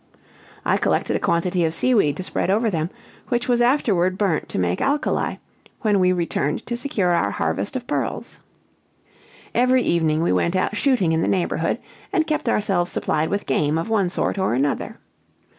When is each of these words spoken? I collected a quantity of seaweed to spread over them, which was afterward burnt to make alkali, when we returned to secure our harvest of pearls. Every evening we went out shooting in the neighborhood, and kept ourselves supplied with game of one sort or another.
I 0.65 0.77
collected 0.77 1.15
a 1.15 1.19
quantity 1.19 1.63
of 1.63 1.75
seaweed 1.75 2.17
to 2.17 2.23
spread 2.23 2.49
over 2.49 2.71
them, 2.71 2.89
which 3.27 3.47
was 3.47 3.61
afterward 3.61 4.17
burnt 4.17 4.49
to 4.49 4.57
make 4.57 4.81
alkali, 4.81 5.35
when 5.81 5.99
we 5.99 6.11
returned 6.11 6.65
to 6.65 6.75
secure 6.75 7.09
our 7.11 7.29
harvest 7.29 7.75
of 7.75 7.85
pearls. 7.85 8.39
Every 9.53 9.83
evening 9.83 10.23
we 10.23 10.33
went 10.33 10.55
out 10.55 10.75
shooting 10.75 11.11
in 11.11 11.21
the 11.21 11.27
neighborhood, 11.27 11.77
and 12.11 12.25
kept 12.25 12.49
ourselves 12.49 12.91
supplied 12.91 13.29
with 13.29 13.45
game 13.45 13.77
of 13.77 13.89
one 13.89 14.09
sort 14.09 14.39
or 14.39 14.55
another. 14.55 14.97